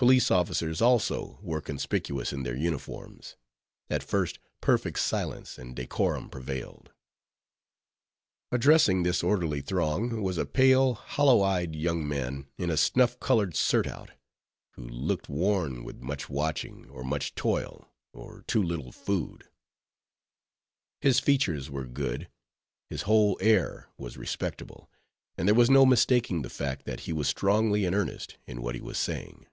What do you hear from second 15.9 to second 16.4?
much